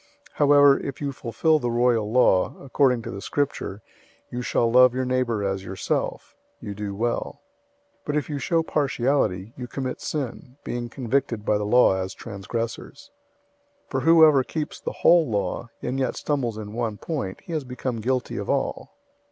002:008 0.01 0.07
However, 0.37 0.79
if 0.79 0.99
you 0.99 1.11
fulfill 1.11 1.59
the 1.59 1.69
royal 1.69 2.11
law, 2.11 2.55
according 2.59 3.03
to 3.03 3.11
the 3.11 3.21
Scripture, 3.21 3.83
"You 4.31 4.41
shall 4.41 4.71
love 4.71 4.95
your 4.95 5.05
neighbor 5.05 5.43
as 5.43 5.63
yourself,"{Leviticus 5.63 6.37
19:18} 6.63 6.67
you 6.67 6.73
do 6.87 6.95
well. 6.95 7.41
002:009 7.99 7.99
But 8.05 8.15
if 8.17 8.27
you 8.31 8.39
show 8.39 8.63
partiality, 8.63 9.53
you 9.55 9.67
commit 9.67 10.01
sin, 10.01 10.57
being 10.63 10.89
convicted 10.89 11.45
by 11.45 11.59
the 11.59 11.65
law 11.67 11.93
as 11.95 12.15
transgressors. 12.15 13.11
002:010 13.91 13.91
For 13.91 13.99
whoever 13.99 14.43
keeps 14.43 14.79
the 14.79 14.91
whole 14.91 15.29
law, 15.29 15.69
and 15.83 15.99
yet 15.99 16.15
stumbles 16.15 16.57
in 16.57 16.73
one 16.73 16.97
point, 16.97 17.39
he 17.41 17.53
has 17.53 17.63
become 17.63 18.01
guilty 18.01 18.37
of 18.37 18.49
all. 18.49 18.95